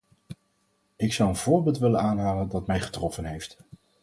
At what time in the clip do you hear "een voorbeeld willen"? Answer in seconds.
1.29-1.99